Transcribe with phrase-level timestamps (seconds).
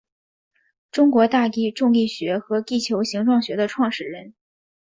[0.91, 4.33] 中国大地重力学和地球形状学的创始人。